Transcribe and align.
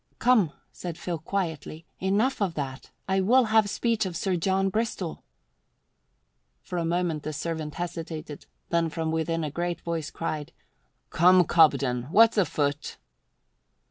"Come," 0.17 0.51
said 0.71 0.97
Phil 0.97 1.19
quietly, 1.19 1.85
"enough 1.99 2.41
of 2.41 2.55
that! 2.55 2.89
I 3.07 3.21
will 3.21 3.43
have 3.53 3.69
speech 3.69 4.03
of 4.07 4.17
Sir 4.17 4.35
John 4.35 4.69
Bristol." 4.69 5.21
For 6.63 6.79
a 6.79 6.83
moment 6.85 7.21
the 7.21 7.31
servant 7.33 7.75
hesitated, 7.75 8.47
then 8.69 8.89
from 8.89 9.11
within 9.11 9.43
a 9.43 9.51
great 9.51 9.79
voice 9.81 10.09
cried, 10.09 10.53
"Come, 11.11 11.43
Cobden, 11.43 12.05
what's 12.09 12.39
afoot?" 12.39 12.97